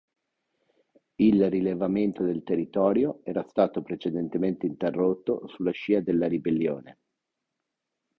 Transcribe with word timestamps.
Il 1.17 1.47
rilevamento 1.51 2.23
del 2.23 2.41
territorio 2.41 3.19
era 3.23 3.43
stato 3.43 3.83
precedentemente 3.83 4.65
interrotto 4.65 5.47
sulla 5.49 5.69
scia 5.69 5.99
della 5.99 6.27
ribellione. 6.27 6.97